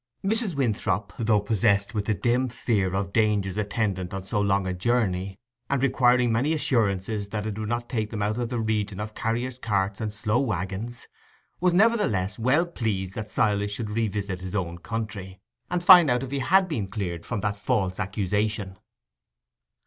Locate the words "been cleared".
16.67-17.23